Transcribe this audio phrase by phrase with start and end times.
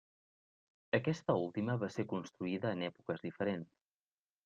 [0.99, 3.75] Aquesta última va ser construïda en èpoques diferents.